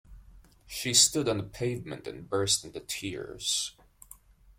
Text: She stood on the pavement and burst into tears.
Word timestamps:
She 0.65 0.95
stood 0.95 1.29
on 1.29 1.37
the 1.37 1.43
pavement 1.43 2.07
and 2.07 2.27
burst 2.27 2.65
into 2.65 2.79
tears. 2.79 3.75